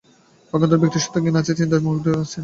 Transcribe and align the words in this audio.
পক্ষান্তরে 0.49 0.81
ব্যক্তিসত্তার 0.81 1.21
জ্ঞান 1.23 1.35
আছে, 1.41 1.51
চিন্তা, 1.59 1.75
মৃত্যু 1.85 2.01
প্রভৃতি 2.03 2.09
আছে। 2.25 2.39